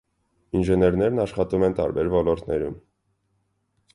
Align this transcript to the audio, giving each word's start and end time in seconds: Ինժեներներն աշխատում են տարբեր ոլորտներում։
Ինժեներներն 0.59 1.23
աշխատում 1.25 1.67
են 1.69 1.77
տարբեր 1.81 2.11
ոլորտներում։ 2.15 2.75